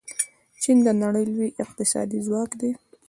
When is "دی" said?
2.61-2.71